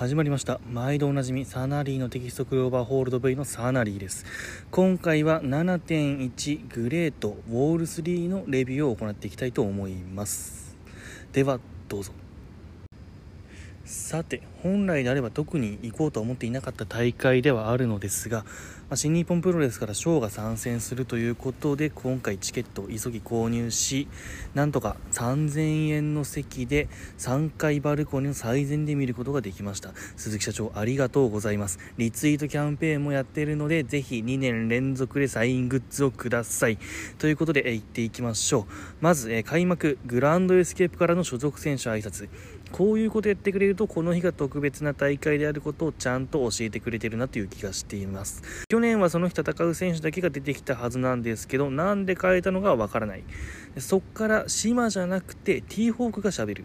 [0.00, 0.62] 始まりました。
[0.66, 4.24] 毎度おなじみサナリーのテキストクローバーホールド V のサナリーです。
[4.70, 10.74] 今回は7.1グレートウォール3のレビューを行っていきたいと思います。
[11.34, 12.12] ではどうぞ。
[13.90, 18.44] さて本来であれば特に行こうと思っていなかった大会ではあるのですが、ま
[18.90, 24.06] あ、新日本プロレスからショーが参戦するということで今回チケットを急ぎ購入し
[24.54, 29.92] なんとか3000円の席で3階バルコニーの最前で見ることができました。
[30.16, 31.78] 鈴木社長ありがとうございます。
[31.96, 36.78] リツイートキャンペーンもやっているのでぜひ2年連続でサイングッズをください。
[37.18, 38.64] ということで、行っていきましょう。
[39.00, 42.28] まず、開幕グランドエスケープからの所属選手挨拶。
[42.72, 48.42] こういうことやってくれるとこの日が特別な大会であることをちゃんと教えてくれてるなという気がしています。
[48.68, 53.24] 去年はその日戦う選手だけが出てきたはずなんですけどなんで変えたのかわからない。
[53.78, 56.64] そっからシマじゃなくて T ホークがしゃべる。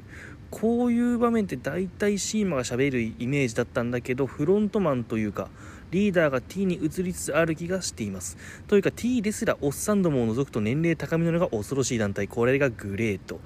[0.52, 5.50] こういう場面って大体シーマがしゃべるイメージだったんだけどフロントマンというか
[5.92, 8.38] リーダーが T に移りつつある気がしています。
[8.68, 12.28] というか T ですらおっさんどもを除くと年齢高めなのが恐ろしい団体。
[12.28, 13.40] これがグレート。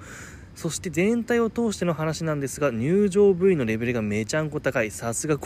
[0.60, 4.90] そして全体を通しての話なんですが入場部位のレベルがめちゃんこ高い。
[4.90, 5.38] さすが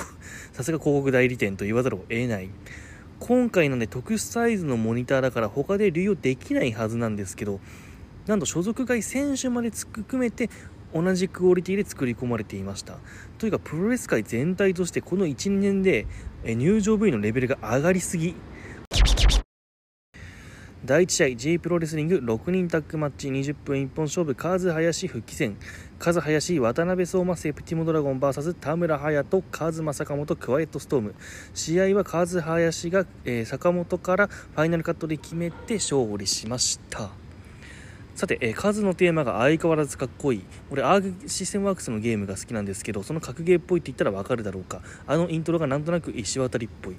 [0.50, 2.50] さすが広告代理店と言わざるを得ない。
[3.20, 7.60] 今回なんで特殊サイズのモニターだから他で流用できないはずなんですけど
[8.26, 10.50] なんと所属外選手まで含めて
[10.92, 12.98] 同じクオリティで作り込まれていました。
[13.38, 16.08] というかプロレス界全体としてこの12年で
[16.44, 18.34] 入場部位のレベルが上がりすぎ。
[20.84, 25.56] 第1試合 J プロレスリング6人タッグマッチ20分一本勝負カズ林復帰戦
[25.98, 31.14] カズ林渡辺相馬セプティモドラゴン VS 田村隼人カズマ坂本クワイエットストーム
[31.54, 37.12] 試合はカズ林が、えー、坂本からファイナルカットで決めて勝利しました
[38.14, 40.44] さて、えー、カズのテーマが相変わらずかっこいい。
[40.70, 44.82] 俺、アーグシステムワークスのゲームが好きなんですけど、その格ゲーっぽいって言ったらわかるだろうか。
[45.08, 46.96] あのイントロがなんとなく石渡りっぽい。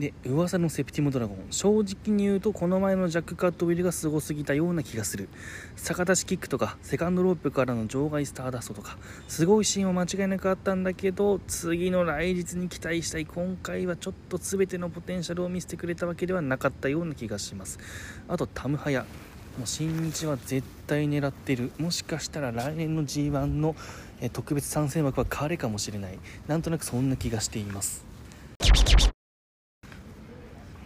[0.00, 1.46] で噂のセプティモドラゴン。
[1.50, 5.28] 正直に言うとこの前のジャックカットウィルがすごすぎたような気がする。
[5.76, 8.98] 逆立ちキックとかセカンドロープからの場外スターダストとか。
[9.28, 17.78] すごいシーンは間違いなくあったんだけど次の来日に期待したい今回はちょっと全てのポテンシャルを見せてくれたわけではなかったような気がします。
[18.26, 19.04] あとタムハヤ。
[19.58, 21.72] もう新日は絶対狙ってる。
[21.78, 23.76] もしかしたら来年の G1 の
[24.32, 26.18] 特別参戦枠は彼かもしれない。
[26.46, 28.04] なんとなくそんな気がしています。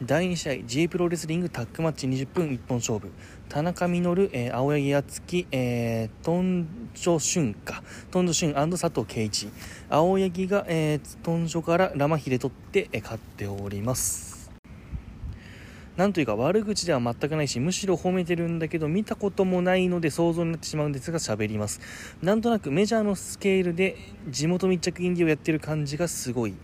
[0.05, 3.11] 第2試合 G プロレスリングタッグマッチ20分一本勝負。
[3.49, 7.83] 田中稔、えー、青柳敦樹、えー、トンジョシュンか。
[8.11, 9.49] トンジョシュン佐藤圭一。
[9.89, 14.35] 青柳が、えー、トンジョからラマヒで取って、えー、勝っております。
[15.97, 21.81] なんというか悪口では全くないしむしろ褒めてるんだけど見たこともないので想像になってしまうんですが喋ります。
[22.21, 23.97] なんとなくメジャーのスケールで
[24.29, 26.55] 地元密着インディをやってる感じがすごい。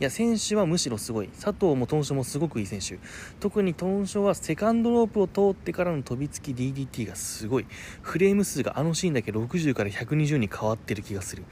[0.00, 1.28] いや選手はむしろすごい。
[1.28, 2.98] 佐藤もトンショもすごくいい選手。
[3.38, 7.66] 特にトンショはセカンドロープを通ってからの飛びつき DDT がすごい。
[8.00, 11.44] フレーム数があのシーンだけ60から120に変わってる気がする。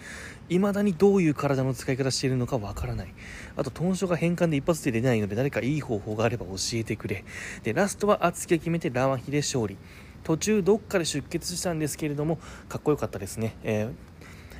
[0.49, 3.13] 未だにどういう体の使い方しているのかわからない。
[3.55, 7.27] あとトンショが変換で一発で出ないので誰かいい方法があれば教えてくれ。
[7.65, 9.77] でラストは敦樹が決めてラマヒで勝利。
[10.25, 12.39] 途中どっかで出血したんですけれども
[12.69, 14.08] かっこよかったですね、えー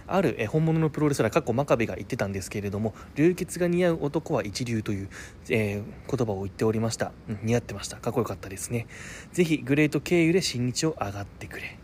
[0.09, 5.09] ある、本物のプロレスラー、過去真壁が言ってたんですけれども、流血が似合う男は一流という、
[5.51, 7.39] えー、言葉を言っておりました、うん。
[7.43, 7.99] 似合ってました。
[7.99, 8.87] かっこよかったですね。
[9.33, 11.79] ぜひ、グレート経由で新日を上がってくれ。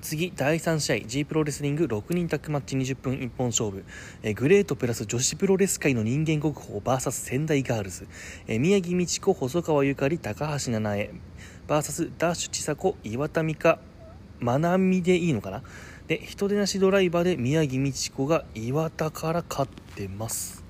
[0.00, 3.84] 次、第3試合、G プロレスリング6人タッグマッチ20分一本勝負、
[4.22, 8.06] え、グレートプラス女子プロレス界の人間国宝 VS 仙台ガールズ、
[8.46, 11.10] え、宮城美智子、細川ゆかり、高橋七重
[11.68, 13.78] VS ダッシュ千佐子、岩田美香、
[14.40, 15.62] まなみでいいのかな？
[16.08, 20.62] で、人手なしドライバーで宮城美智子が岩田から勝ってます。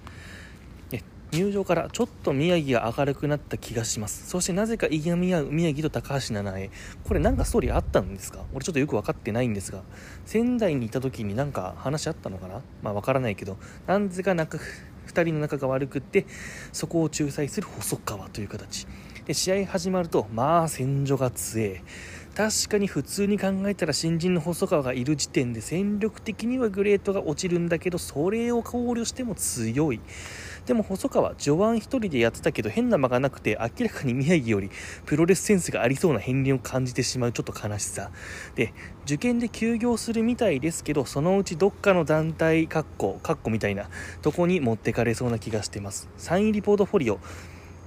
[1.33, 4.29] 入場からちょっと宮城が明るくなった気がします。
[4.29, 6.71] そしてなぜかいがみ合う宮城と高橋七重。
[7.03, 8.45] これなんかストーリーあったんですか？
[8.55, 9.83] 俺ちょっとよく分かってないんですが。
[10.27, 12.63] 仙台にいた時になんか話あったのかな？
[12.83, 13.57] まあ分からないけど。
[13.89, 16.25] なぜか仲2人の仲が悪くって
[16.73, 18.87] そこを仲裁する細川という形。
[19.27, 21.83] で試合始まるとまあ戦場が強え。
[22.35, 30.01] 確かに普通に考えたら新人の細川がいる時点で戦力的にはグレートが落ちるんだけどそれを考慮しても強い。
[30.67, 34.71] でも細川序盤1人でやってたけど変な間がなくて明らかに宮城より
[35.05, 38.11] プロレスセンスがありそうな片鱗を感じてしまうちょっと悲しさ。
[38.57, 43.89] で受験で休業するみたいですけどそのうちどっかの団体カッコカッコみたいな
[44.23, 46.09] とこに持ってかれそうな気がしてます。
[46.17, 47.21] サインリポートフォリオ、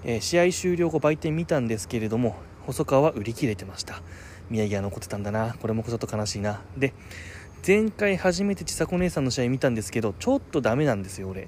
[0.06, 4.02] えー、試合終了後売店見たんですけれども細川は売り切れてました。
[4.50, 5.56] 宮城は残ってたんだな。
[5.60, 6.62] これもちょっと悲しいな。
[6.78, 6.94] で
[7.66, 11.48] 前回初めて千佐子姉さんの試合見たんですけどちょっとダメなんですよ俺。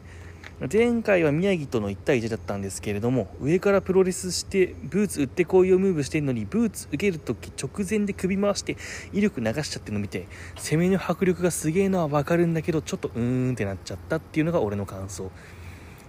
[0.72, 8.76] 前回は宮城との1対1だったんですけれども上からプロレスしてブーツ打ってこういうムーブしてるのにブーツ受けるとき直前で首回して
[9.14, 15.32] 威力流しちゃってるの見て攻めの迫力がすげえのは分かるんだけどちょっとうーんってなっちゃったっていうのが俺の感想。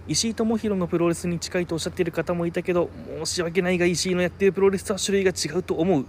[0.07, 2.89] 石井智弘のプロレスに近いとおっしゃっている方もいたけど
[3.23, 6.05] 申し訳ないが石井のやっているプロレスとは種類が違うと思う。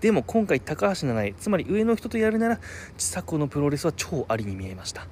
[0.00, 2.60] でも今回高橋七重つまり上の人とやるなら
[2.96, 5.06] ちさ子のプロレスは超ありに見えました。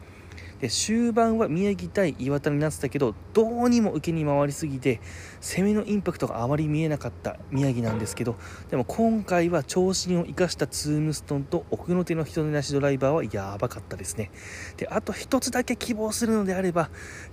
[0.69, 5.01] 終盤は宮城対岩田になってたけどどうにも受けに回りすぎて
[5.41, 8.37] 攻めのインパクトがあまり見えなかった宮城なんですけど
[8.71, 14.31] でも今回は長身を生かしたツームストンと奥の手の人なしドライバーはやばかったですね。
[14.77, 16.91] であと1つだけ希望するのであれば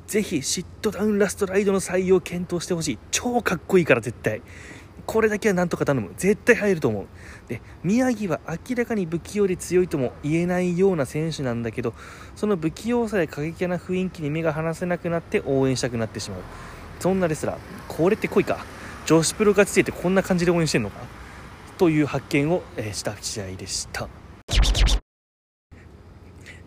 [0.07, 2.99] ぜひシットダウンラストライドの採用を検討してほしい。
[3.11, 4.41] 超かっこいいから絶対。
[5.09, 6.13] これだけはなんとか頼む。
[6.17, 7.07] 絶対入ると思う。
[7.47, 11.95] で宮城は明らかに不器用で強いとも言えないような選手なんだけど
[12.35, 16.41] その不器用さや過激な雰囲気に目が離せなくなって応援したくなってしまう。
[16.99, 17.57] そんなレスラー
[17.87, 18.63] これって濃いか。
[19.07, 20.99] 女子プロガチ勢ってこんな感じで応援してんのか。
[21.79, 22.61] という発見を
[22.93, 24.07] した試合でした。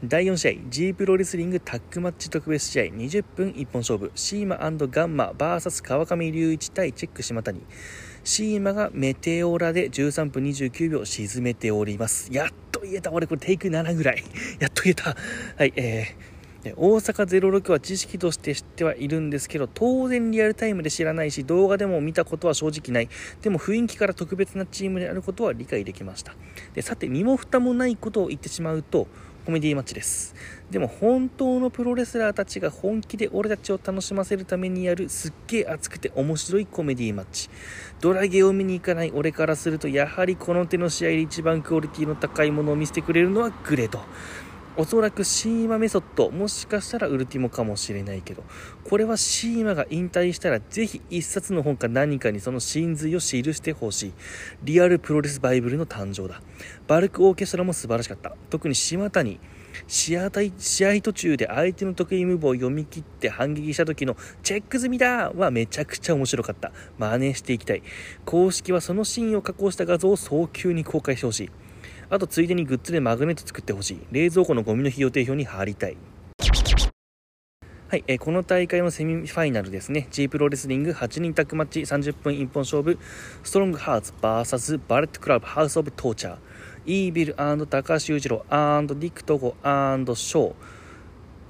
[0.02, 2.84] 第4試合 G プロレスリングタッグマッチ特別試合。
[2.86, 4.10] 20分一本勝負。
[4.16, 7.64] シーマガンマ VS 川上隆一対チェック島谷。
[8.24, 12.32] シーマがメテオラで13分29秒沈めております。
[12.32, 13.10] やっと言えた。
[13.10, 14.22] 俺これテイク7ぐらい。
[14.60, 15.16] やっと言えた。
[15.56, 16.32] はいえー
[16.64, 23.08] 大阪06は知識として知ってはいるんですけど当然リアルタイムで知らないし動画でも見たことは正直ない。
[23.40, 26.36] でも雰囲気から特別なチームであることは理解できました。
[26.74, 29.08] でさて身も蓋もないことを言ってしまうと
[29.44, 30.34] コメディマッチです。
[30.70, 37.50] でも本当のプロレスラーたちが本気で俺たちを楽しませるためにやるすっげえ熱くて面白いコメディマッチ。
[38.00, 44.00] ドラゲを見に行かない俺からするとやはりこの手の試合で一番クオリティの高いものを見せてくれるのはグレート。
[44.76, 48.42] おそらくシーマメソッドもしかしたらウルティモかもしれないけど
[48.84, 54.12] これはシーマが引退したらぜひ一冊の本か何かにその真髄を記してほしい。
[54.62, 56.40] リアルプロレスバイブルの誕生だ。
[56.86, 58.34] バルクオーケストラも素晴らしかった。
[58.50, 59.38] 特に島谷
[59.86, 66.72] 試合試合途中で相手の得意ムーブを読み切って反撃した時のチェック済みだはめちゃくちゃ面白かった。
[66.98, 67.82] 真似していきたい。
[68.24, 71.50] 公式はそのシーンを加工した画像を早急に公開してほしい。
[72.12, 74.00] あとついでにグッズでマグネット作ってほしい。
[74.12, 75.96] 冷蔵庫のゴミの日予定表に貼りたい。
[77.88, 80.08] はい、えー、この大会のセミファイナルですね。
[80.10, 82.98] G プロレスリング8人タッグマッチ30分一本勝負。
[83.42, 86.36] STRONGHEARTS VS BULLET CLUB HOUSE OF TORTURE。
[86.84, 90.54] EVIL 高橋裕二郎ディック東郷 SHO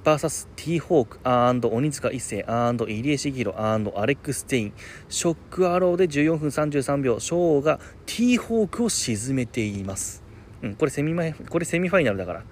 [0.05, 4.73] VS T-Hawk 鬼塚一成入江茂弘アレックス・テイン。
[5.09, 7.19] ショックアローで14分33秒。
[7.19, 10.22] SHO が T-Hawk を沈めています。
[10.63, 12.43] うん、これセミファこれセミファイナルだから。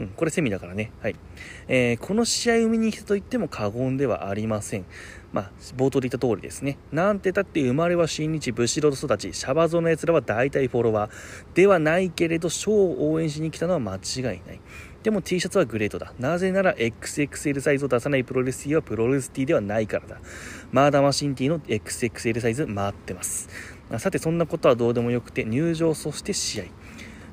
[0.00, 0.90] うん、これセミだからね。
[1.00, 1.14] はい。
[1.68, 4.86] えー、この試合を見に来たと言っても過言ではありません。
[5.32, 6.78] まあ、冒頭で言った通りですね。
[6.90, 11.10] なんてたって生まれは新日、ブシロ育ち、シャバ僧の奴らは大体フォロワー
[11.54, 14.60] ではないけれど、 SHO を応援しに来たのは間違いない。
[15.04, 16.12] でも T シャツは GLEAT だ。
[16.18, 20.18] なぜなら XXL サイズを出さないプロレス T はプロレス T ではないからだ。
[20.72, 23.48] マーダーマシン T の XXL サイズ待ってます。
[23.98, 26.64] さて、そんなことはどうでもよくて、入場、そして試合。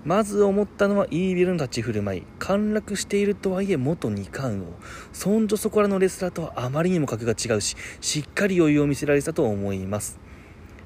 [0.03, 4.74] まず思ったのはイービルの立ち振る舞い陥落しているとはいえ元二冠王。
[5.13, 10.20] そんじょそこらのレスラーとはあまりにも格が違うししっかり余裕を見せられたと思います。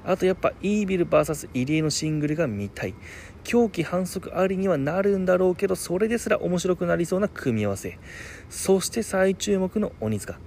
[0.04, 2.94] あとやっぱイービル VS 入江のシングルが見たい。
[3.42, 7.98] 狂気反則ありにはなるんだろうけどそれですら面白くなりそうな組み合わせ。
[8.50, 10.38] そして最注目の鬼塚。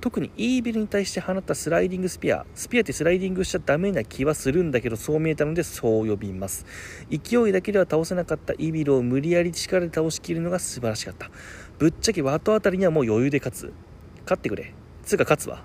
[0.00, 6.66] 特にイービルに対して放ったスライディングスピアスピアってスライディングしちゃダメな気はするんだけどそう見えたのでそう呼びます。
[7.10, 11.30] 勢いだけでは倒せなかったイービルを無理やり力で倒しきるのが素晴らしかった。
[11.78, 13.72] ぶっちゃけワトあたりにはもう余裕で勝つ。
[14.22, 14.74] 勝ってくれ。
[15.04, 15.62] つうか勝つわ。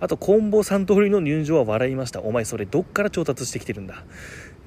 [0.00, 2.20] あと、コンボ3通りの入場は笑いました。
[2.20, 4.04] お前それどっから調達してきてるんだ。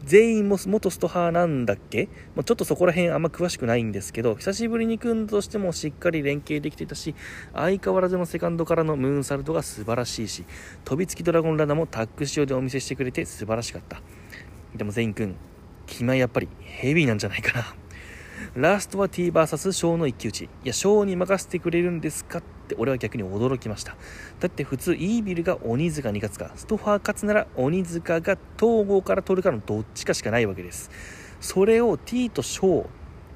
[0.04, 2.10] 全員も元スト派なんだっけ？
[2.36, 7.16] もうちょっとそこら辺あんま詳しくないんですけど、久しぶりに組んだとしてもしっかり連携できていたし、
[7.54, 10.46] 相変わらずのセカンドからのムーンサルトが素晴らしいし、
[10.84, 14.02] 飛びつきドラゴンラナもタッグ仕様でお見せしてくれて素晴らしかった。
[14.75, 15.36] でも全員くん、
[15.88, 17.75] 君はやっぱりヘビーなんじゃないかな。
[18.54, 20.44] ラストは TVS ショーの一騎打ち。
[20.44, 23.96] いや、ショーに任せてくれるんですかっって俺は逆に驚きました。
[24.40, 30.90] だって普通イービルが鬼塚に勝つか、ストファー勝つなら鬼塚が統合から取るかのどっちかしかないわけです。
[31.40, 32.86] それを T とショー、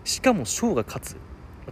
[0.04, 1.18] しかもショーが勝つ。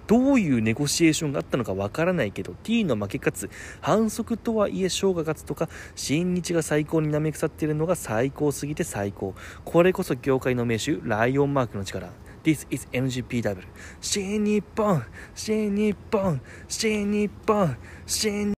[0.05, 3.49] どういうネゴシエーションがあったのかわからないけど T の負け勝つ
[3.81, 9.33] 反則とはいえショーが勝つとか新日が最高になめくさっているのが最高すぎて最高
[9.65, 12.09] これこそ業界の名手ライオンマークの力
[12.47, 13.61] This is MGPW
[13.99, 15.03] 新日本。
[15.35, 16.39] 新日本。
[16.69, 17.75] 新日本。
[18.05, 18.53] 新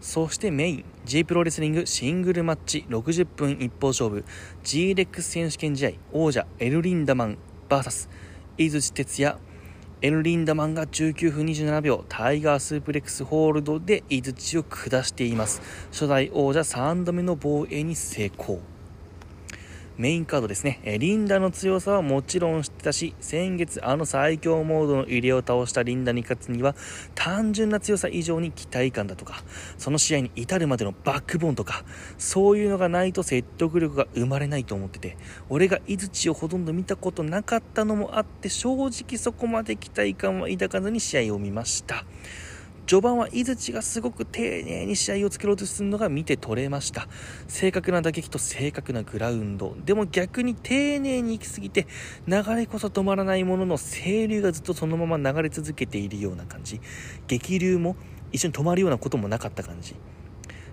[0.00, 0.84] そしてメイン。
[1.04, 1.84] J プロレスリング。
[1.84, 2.86] シングルマッチ。
[2.88, 4.24] 60分一方勝負。
[4.64, 5.90] G レックス選手権試合。
[6.10, 6.46] 王者。
[6.58, 7.38] エルリンダマン。
[7.68, 8.08] VS
[8.56, 9.36] 井槌哲也。
[10.00, 12.02] エルリンダマンが19分27秒。
[12.08, 15.60] タイガースープレックスホールドで井槌を下しています。
[15.90, 16.60] 初代王者。
[16.60, 18.62] 3度目の防衛に成功。
[19.98, 26.76] メインカードですね、えリンダの強さはもちろん知ってたし、先月あの最強モードの入れを倒したリンダに勝つには、
[27.16, 29.42] 単純な強さ以上に期待感だとか、
[29.76, 31.84] その試合に至るまでのバックボーンとか、
[32.16, 35.16] そういうのがないと説得力が生まれないと思ってて、
[35.48, 42.04] 俺が井槌をほとんど見たことなかったのもあって、正直そこまで期待感は抱かずに試合を見ました。
[42.88, 47.06] 序盤は井槌がすごく丁寧に試合を作ろうとするのが見て取れました。
[47.46, 49.76] 正確な打撃と正確なグラウンド。
[49.84, 51.86] でも逆に丁寧に行き過ぎて
[52.26, 56.80] 流れこそ止まらないものの清流がずっとそのまま流れ続けているような感じ。
[57.26, 57.94] 激流も
[58.32, 59.94] 一緒に止まるようなこともなかった感じ。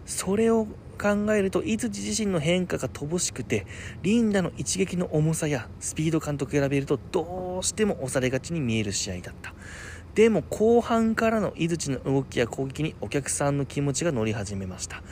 [0.06, 0.68] それを
[0.98, 3.66] 考えると井槌自身の変化が乏しくて
[4.04, 9.54] リンダの一撃の重さやスピード感と比べるとどうしても押されがちに見える試合だった。
[10.16, 15.04] でも後半からの井口の動きや攻撃にお客さんの気持ちが乗り始めました。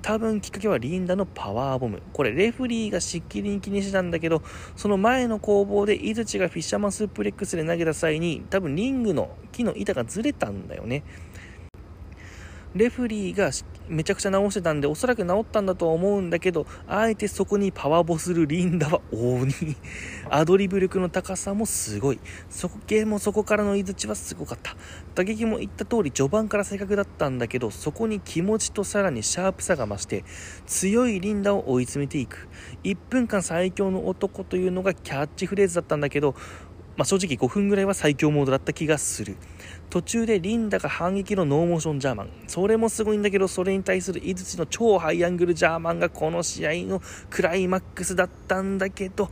[0.00, 2.02] 多分きっかけはリンダのパワーボム。
[2.12, 4.42] これレフリーがしっきりに気にしてたんだけど
[4.76, 11.02] その前の攻防で井槌がフィッシャーマンスープレックスで投げた際に多分リングの木の板がずれたんだよね。
[12.74, 13.50] レフリーが
[13.88, 19.52] めちゃくちゃ直してたんで、おそらく治ったんだとは思うんだけど、あえてそこにパワーボするリンダは鬼。
[20.28, 22.20] アドリブ力の高さもすごい。
[22.50, 24.76] そこ系もそこからの井槌はすごかった。
[25.14, 30.24] 打撃も言った通り序盤から正確だったんだけど、そこに気持ちとさらにシャープさが増して、
[30.66, 32.48] 強いリンダを追い詰めていく。
[32.82, 36.34] 1分間最強の男というのがキャッチフレーズだったんだけど、
[36.96, 39.36] まあ、正直5分ぐらいは最強モードだった気がする。
[39.90, 42.30] 途中でリンダが反撃のノーモーションジャーマン。
[42.46, 47.00] それもすごいんだけど、それに対する井槌の超ハイアングルジャーマンがこの試合の
[47.30, 49.30] クライマックスだったんだけど、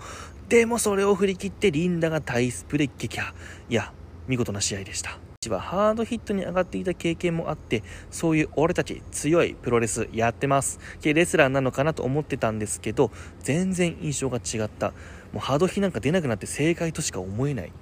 [0.49, 3.35] でもそれを振り切ってリンダが大スプレー撃破。
[3.68, 3.92] いや、
[4.28, 5.18] 見事な試合でした。
[5.49, 14.92] はハードヒットに上がっていた経験もあってそういう俺たち強いプロレスやってますレスラーなのかなと思ってたんですけど全然印象が違った
[15.32, 17.72] もうハード比なんか出なくなって正解としか思えない。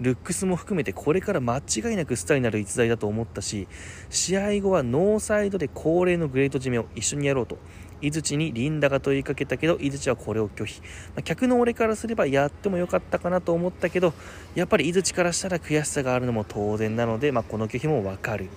[0.00, 3.66] ルックスも含めてこれから間違いなくスターになる逸材だと思ったし
[4.10, 7.58] 試合後はノーサイドで恒例のグレート締めを一緒にやろうと。
[8.00, 10.86] 井槌にリンダが問いかけたけど井槌はこれを拒否、ま
[11.16, 14.12] あ、客の俺からすればやってもよかったかなと思ったけど
[14.54, 18.50] やっぱり井槌からしたら悔しさがあるのも当然なので、まあ、この拒否もわかる。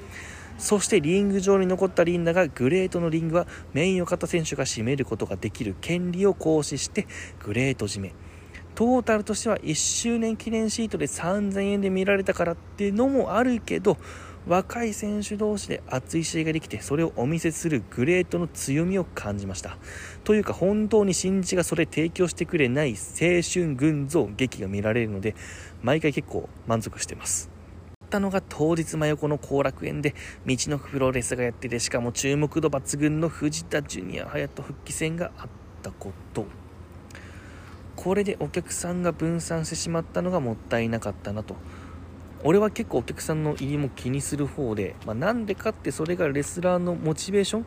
[0.60, 7.08] そしてリング上に残ったリンダがグレートのリングはメインを勝った選手が締めることができる権利を行使して
[7.39, 8.13] グレート締め。
[8.75, 13.98] トータルとしては1周年記念シートで3000円で見られたからっていうのもあるけど
[14.48, 19.78] 若い選手同士で熱い試合ができてそれをお見せするグレートの強みを感じました。
[20.24, 25.36] というか本当に新日がそれ提供してくれない青春群像劇が見られるので
[25.84, 27.51] 毎回結構満足してます。
[28.10, 35.48] たのが当日真横の後楽園で道のプロレスがやっててしかも注目度抜群の藤田ジュニア隼人復帰戦があっ
[35.82, 36.61] たこと。
[38.03, 41.55] これでお客さんが分散してしまったのがもったいなかったなと。
[42.43, 47.65] 俺は結構お客さんの入りも気にする方で、まあ、なんでかってそれがレスラーのモチベーション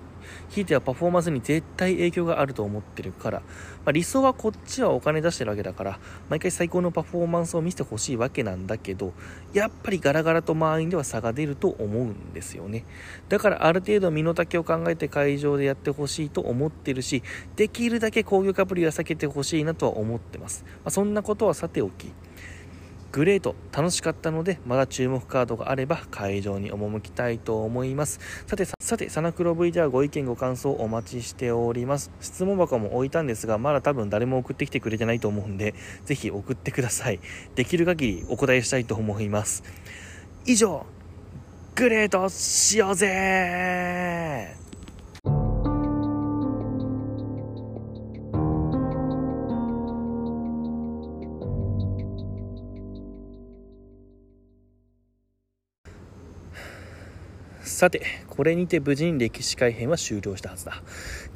[0.48, 3.46] ひいてはパフォーマンスに絶対影響があると思ってるから、ま
[3.86, 9.12] あ、理想はこっちはお金出してるわけだから毎回最高のパフォーマンスを見せてほしいわけなんだけど
[9.52, 12.84] やっぱりガラガラと満員では差が出ると思うんですよね。
[13.28, 17.22] だからある程度身の丈を考えて会場でやってほしいと思ってるし
[17.56, 22.12] できるだけ攻撃アプリは避けてほしいなとは思ってます、まあ、そんなことはさておき。
[23.14, 23.54] グレート。
[23.72, 28.18] 楽しかったのでまだ注目カードがあれば会場に赴きたいと思います。
[28.48, 32.10] さてさてサナクロ V ではご意見ご感想お待ちしております。
[32.20, 37.20] 質問箱も置いたんですがまだ多分誰も送ってきてくれてないと思うんでぜひ送ってください。
[37.54, 39.62] できる限りお答えしたいと思います。
[40.44, 40.84] 以上
[41.76, 44.56] グレートしようぜ
[57.84, 58.00] さて、
[58.30, 60.82] これにて無事に歴史改編は終了したはずだ。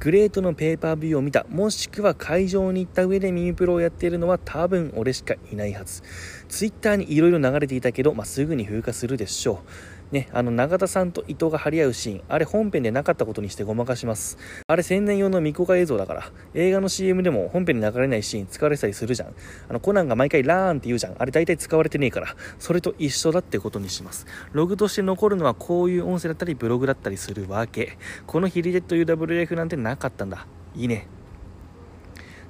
[0.01, 6.03] グレートのペーパービューを見た、もしくは会場に行った上でミニプロをやっているのは多分俺しかいないはず。
[6.49, 9.98] ツイッターに色々流れていたけど、まあ、すぐに風化するでしょう。
[10.11, 12.23] ね、あの永田さんと伊藤が張り合うシーン。
[12.29, 14.39] あれ本編でなかったことにしてごまかします。
[14.67, 16.33] あれ宣伝用の未公開映像だから。
[16.55, 19.35] 映画の CM でも本編に流れないシーン使われてたりするじゃん。
[19.69, 21.17] あのコナンが毎回ラーンって言うじゃん。
[21.19, 22.35] あれ大体使われてねえから。
[22.59, 24.27] それと一緒だってことにします。
[24.53, 27.99] ログとして残るのはこういう音声だったりブログだったりするわけ。
[28.27, 30.47] このヒリデッド UWF なんてなかったんだ。
[30.75, 31.07] いいね。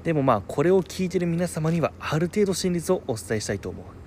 [0.04, 3.97] でもまあこれを聞いてる皆様にはある程度真実をお伝えしたいと思う。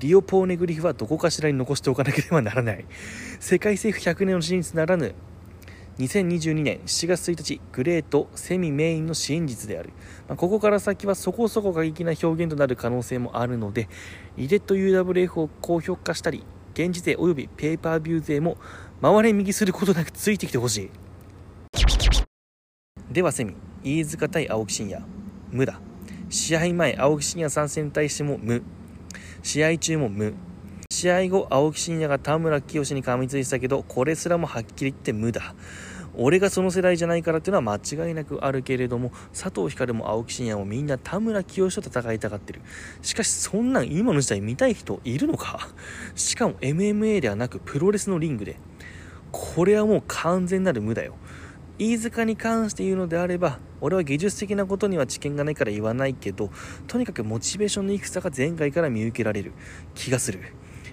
[0.00, 2.84] リオ・ポーネグリフはどこかしらに残しておかなければならない。
[3.40, 5.14] 世界政府100年の真実ならぬ。
[5.98, 9.90] 2022年7月1日グレートセミメインの真実である、
[10.28, 13.88] まあ、ここから先はそこそこ過激な表現となる可能性もあるので
[14.36, 18.58] リデット UWF を高評価したり現時税及びペーパービュー税も
[19.02, 20.90] 回れ右することなくついてきてほしい。
[23.10, 25.02] ではセミ飯塚対青木真也。
[25.50, 25.80] 無だ。
[26.28, 28.62] 試合前青木真也参戦に対しても無。
[29.42, 30.34] 試合中も無。
[30.90, 35.54] 試合後青木真也が田村清に噛みついてたけどこれすらもはっきり言って無だ。
[36.14, 42.62] 俺がその世代じゃないからっていうのは間違いなくあるけれども佐藤光も青木真也もみんな田村清と戦いたがってる。
[43.02, 45.68] しかしそんなん今の時代見たい人いるのか？
[46.16, 48.56] しかも MMA ではなくプロレスのリングで。
[49.30, 51.14] これはもう完全なる無だよ。
[51.78, 56.50] 飯塚に関して言うのであれば俺は技術的なことには知見がないから言わないけど
[56.88, 59.52] とにかくモチベーションの低さが前回から見受けられる
[59.94, 60.40] 気がする。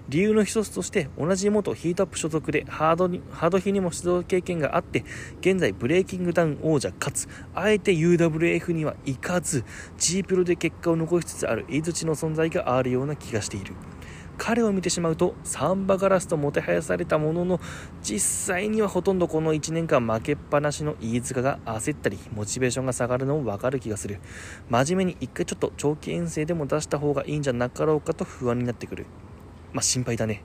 [0.08, 5.04] 理由の一つとして同じ元ヒートアップ所属でハードにハード比にも出場経験があって
[5.42, 9.64] 現在ブレイキングダウン王者かつあえて UWF には行かず
[9.98, 13.74] G プロで結果を残しつつある飯槌の存在があるような気がしている。
[14.38, 17.60] 彼を見てしまうとサンバガラスともてはやされたものの
[18.02, 18.20] 実
[18.56, 24.20] 際にはほとんどこの1年間負けっぱなしの飯塚が焦ったりモチベーションが下がるのもわかる気がする。
[24.70, 29.06] 真面目に一回ちょっと長期遠征でも出した方がいいんじゃなかろうかと不安になってくる。
[29.74, 30.44] まあ心配だね。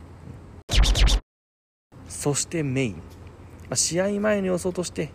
[2.08, 2.98] そしてメイン、ま
[3.70, 5.10] あ、試合前の予想として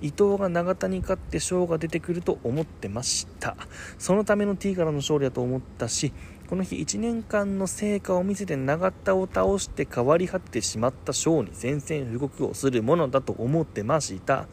[0.00, 3.56] 伊藤が永田に勝って賞が出てくると思ってました。
[3.98, 6.12] そのための T からの勝利だと思ったし
[6.48, 14.46] この日1年間の成果を見せて永田を倒して変わり果ててしまった賞に宣戦布告をするものだと思ってました。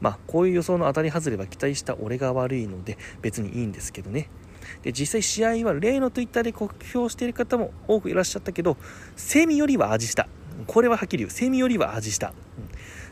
[0.00, 4.28] まあこういう予想の当たり外れは期待した俺が悪いので別にいいんですけどね。
[4.82, 8.76] で実際試合は例の Twitter で酷評している方も多くいらっしゃったけど
[9.14, 10.28] セミよりは味した。
[10.66, 11.30] これははっきり言う。
[11.30, 12.34] セミよりは味した、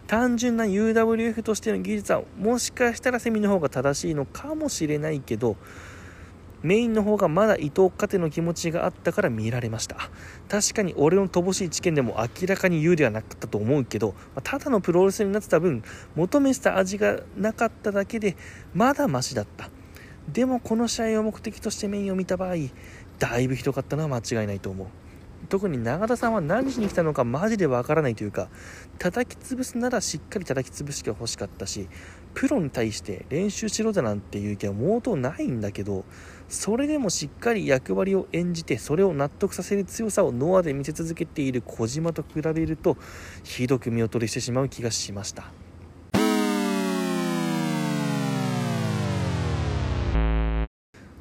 [0.08, 5.56] 単純な UWF としての技術はもしかしたらセミの方が正しいのかもしれないけど
[6.62, 9.96] メインの方がまだ伊藤家庭の気持ちがあったから見られました。
[10.48, 15.82] 確かに俺の乏しい知見でも明らかに有利はなかったと思うけどただのプロレスになってた分
[16.16, 18.36] 求めてた味がなかっただけで
[18.74, 19.70] まだマシだった。
[20.32, 22.54] でもこの試合を目的としてメインを見た場合
[23.18, 24.86] だいぶひどかったのは間違いないと思う。
[25.48, 28.48] 特に永田さんは何しに来たのかマジでわからないというか
[28.98, 31.88] 叩き潰すならしっかり叩き潰してほしかったし
[32.38, 36.04] プロに対して練習しろだなんていう気は毛頭ないんだけど
[36.48, 42.96] それでもしっかり役割を演じてそれを納得させる強さをノアで見せ続けている小島と比べると
[43.42, 45.50] ひどく見劣りしてしまう気がしました。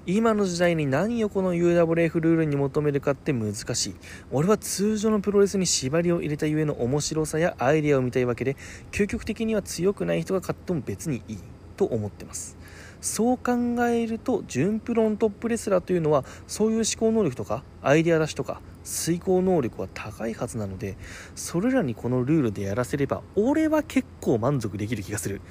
[0.09, 3.95] 今の時代に何をこの UWF ルールに求めるかって難しい。
[4.31, 8.55] 俺は通常のプロレスに縛りを入れたゆえの面白さやアイデアを見たいわけで
[8.91, 11.37] 究極的には強くない人が勝っても別にいい
[11.75, 12.56] と思ってます。
[13.01, 13.51] そう考
[13.87, 20.97] えると準プロのトップレスラーというのはそういう思考能力とかアイデア出しとか遂行能力は高いはずなので
[21.35, 25.41] それらにこのルールでやらせれば俺は結構満足できる気がする。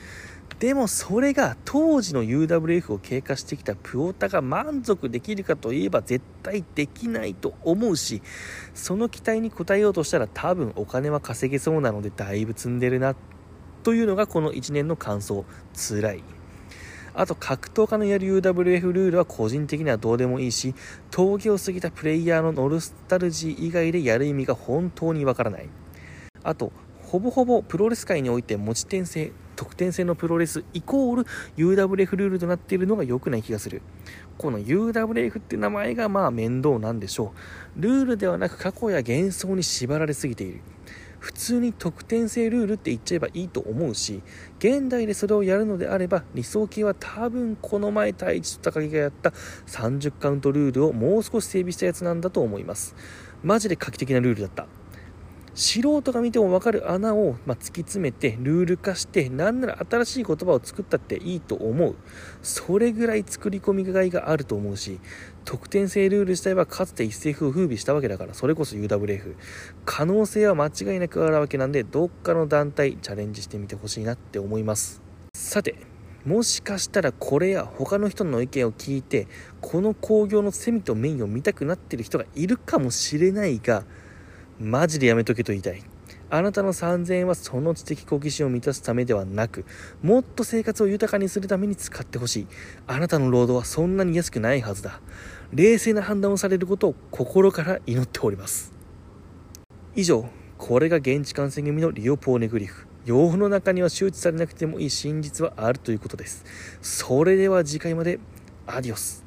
[0.61, 8.23] でもそれが当時の UWF を経過してきたプオタが満足できるかといえば絶対できないと思うし
[8.73, 13.17] その期待に応えようとしたら多分お金は稼げそうなのでだいぶ積んでるな
[13.87, 15.45] というのがこの1年の感想。
[15.73, 16.25] 辛い。
[17.19, 20.75] あと格闘家のやる UWF ルールは個人的にはどうでもいいし
[21.11, 25.69] 峠を過ぎたプレイヤーのノルスタルジー以外でやる意味が本当にわからない。
[26.43, 31.27] あとほぼほぼプロレス界において持ち点制得点制のプロレスイコール
[31.57, 33.81] UWF ルールとなっているのが良くない気がする。
[34.37, 37.33] この UWF って名前がまあ面倒なんでしょ
[37.79, 37.81] う。
[37.81, 40.61] ルールではなく過去や幻想に縛られすぎている。
[41.27, 44.23] 普通に得点制ルールって言っちゃえばいいと思うし
[44.61, 49.31] 現代でそれをやるのであれば理想形は多分この前太一と高木がやった
[49.67, 52.95] 30カウントルールをもう少し整備したやつなんだと思います。
[53.43, 54.67] マジで画期的なルールだった。
[55.57, 61.97] 素人が見ても分かる穴を、ま突き詰めてルール化してなんなら新しい言葉を作ったっていいと思う。
[62.43, 65.01] それぐらい作り込みがいがあると思うし
[65.47, 69.37] 得点制ルール自体はかつて一世風を風靡したわけだからそれこそ UWF
[69.85, 75.01] 可能性は間違いなくあるわけなんでどっかの団体チャレンジしてみてほしいなって思います。
[75.35, 75.77] さて
[76.25, 79.29] もしかしたらこれや他の人の意見を聞いて
[79.61, 83.85] この興行のセミとメインを見たくなってる人がいるかもしれないが
[84.59, 85.85] マジでやめとけと言いたい。
[86.29, 89.65] あなたの3000円はその知的好奇心を満たすためではなく
[90.03, 92.47] もっと生活を豊かにするために使ってほしい。
[92.87, 95.01] あなたの労働はそんなに安くないはずだ。
[95.53, 98.73] 冷静な判断をされることを心から祈っております。
[99.95, 102.87] 以上これが現地感染組のリオポーネグリフ。
[103.05, 106.45] 世の中には周知されなくてもいい真実はあるということです。
[106.83, 108.19] それでは次回まで
[108.67, 109.26] アディオス。